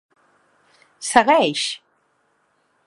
[1.09, 1.67] Segueix!